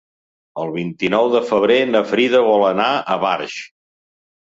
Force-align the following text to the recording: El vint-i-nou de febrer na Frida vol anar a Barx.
El 0.63 0.71
vint-i-nou 0.77 1.29
de 1.35 1.43
febrer 1.51 1.77
na 1.91 2.03
Frida 2.15 2.43
vol 2.51 2.69
anar 2.73 2.91
a 3.19 3.23
Barx. 3.29 3.63